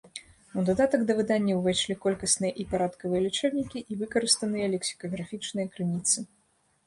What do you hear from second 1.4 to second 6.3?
увайшлі колькасныя і парадкавыя лічэбнікі і выкарыстаныя лексікаграфічныя крыніцы.